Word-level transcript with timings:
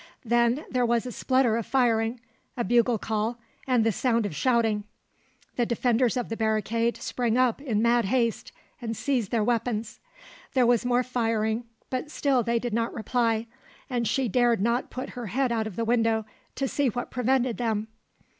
Then 0.25 0.65
there 0.67 0.83
was 0.83 1.05
a 1.05 1.11
splutter 1.11 1.55
of 1.57 1.65
firing, 1.67 2.19
a 2.57 2.63
bugle 2.63 2.97
call, 2.97 3.37
and 3.67 3.83
the 3.83 3.91
sound 3.91 4.25
of 4.25 4.35
shouting. 4.35 4.83
The 5.57 5.65
defenders 5.67 6.17
of 6.17 6.29
the 6.29 6.35
barricade 6.35 6.97
sprang 6.97 7.37
up 7.37 7.61
in 7.61 7.83
mad 7.83 8.05
haste 8.05 8.51
and 8.81 8.97
seized 8.97 9.29
their 9.29 9.43
weapons. 9.43 9.99
There 10.53 10.65
was 10.65 10.87
more 10.87 11.03
firing, 11.03 11.65
but 11.91 12.09
still 12.09 12.41
they 12.41 12.57
did 12.57 12.73
not 12.73 12.95
reply, 12.95 13.45
and 13.91 14.07
she 14.07 14.27
dared 14.27 14.59
not 14.59 14.89
put 14.89 15.09
her 15.09 15.27
head 15.27 15.51
out 15.51 15.67
of 15.67 15.75
the 15.75 15.85
window 15.85 16.25
to 16.55 16.67
see 16.67 16.87
what 16.89 17.11
prevented 17.11 17.57
them. 17.57 17.87